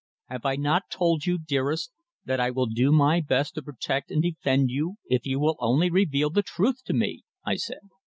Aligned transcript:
"Have 0.29 0.47
I 0.47 0.55
not 0.55 0.89
told 0.89 1.27
you, 1.27 1.37
dearest, 1.37 1.91
that 2.25 2.39
I 2.39 2.49
will 2.49 2.65
do 2.65 2.91
my 2.91 3.19
best 3.21 3.53
to 3.53 3.61
protect 3.61 4.09
and 4.09 4.19
defend 4.19 4.71
you 4.71 4.95
if 5.05 5.27
you 5.27 5.39
will 5.39 5.57
only 5.59 5.91
reveal 5.91 6.31
the 6.31 6.41
truth 6.41 6.83
to 6.85 6.93
me," 6.93 7.21
I 7.45 7.55
said. 7.55 7.81